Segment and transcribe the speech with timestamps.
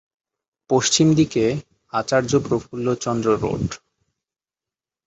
[0.69, 1.43] পশ্চিম দিকে
[1.93, 3.65] আচার্য প্রফুল্লচন্দ্র রোড।